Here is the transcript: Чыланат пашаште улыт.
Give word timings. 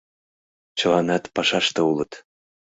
Чыланат 0.79 1.23
пашаште 1.35 1.81
улыт. 1.89 2.11